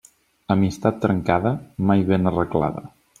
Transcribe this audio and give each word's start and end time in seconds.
Amistat 0.53 0.97
trencada, 1.03 1.51
mai 1.91 2.01
ben 2.09 2.33
arreglada. 2.33 2.83